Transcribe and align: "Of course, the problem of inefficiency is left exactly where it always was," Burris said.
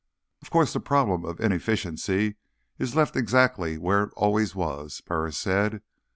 "Of 0.41 0.49
course, 0.49 0.73
the 0.73 0.79
problem 0.79 1.23
of 1.25 1.39
inefficiency 1.39 2.37
is 2.79 2.95
left 2.95 3.15
exactly 3.15 3.77
where 3.77 4.05
it 4.05 4.13
always 4.15 4.55
was," 4.55 4.99
Burris 5.01 5.37
said. 5.37 5.83